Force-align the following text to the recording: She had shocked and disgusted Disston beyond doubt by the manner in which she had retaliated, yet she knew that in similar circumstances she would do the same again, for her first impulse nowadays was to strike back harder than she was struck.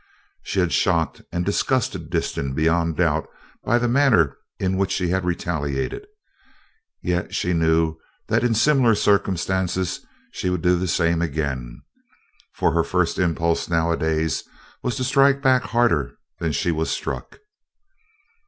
She 0.41 0.59
had 0.61 0.73
shocked 0.73 1.21
and 1.31 1.45
disgusted 1.45 2.09
Disston 2.09 2.53
beyond 2.55 2.97
doubt 2.97 3.27
by 3.63 3.77
the 3.77 3.87
manner 3.87 4.35
in 4.57 4.75
which 4.75 4.89
she 4.91 5.09
had 5.09 5.23
retaliated, 5.23 6.07
yet 7.03 7.35
she 7.35 7.53
knew 7.53 7.97
that 8.27 8.43
in 8.43 8.55
similar 8.55 8.95
circumstances 8.95 9.99
she 10.31 10.49
would 10.49 10.63
do 10.63 10.75
the 10.75 10.87
same 10.87 11.21
again, 11.21 11.83
for 12.55 12.71
her 12.71 12.83
first 12.83 13.19
impulse 13.19 13.69
nowadays 13.69 14.43
was 14.81 14.95
to 14.95 15.03
strike 15.03 15.39
back 15.39 15.65
harder 15.65 16.17
than 16.39 16.51
she 16.51 16.71
was 16.71 16.89
struck. 16.89 17.37